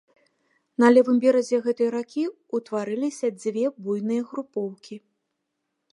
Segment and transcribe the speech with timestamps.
[0.83, 2.23] На левым беразе гэтай ракі
[2.61, 4.95] ўтварыліся дзве буйныя групоўкі.